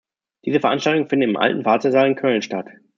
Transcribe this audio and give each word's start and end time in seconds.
Diese 0.45 0.59
Veranstaltungen 0.59 1.07
finden 1.09 1.29
im 1.29 1.37
"Alten 1.37 1.63
Wartesaal" 1.63 2.07
in 2.07 2.15
Köln 2.15 2.41
statt. 2.41 2.67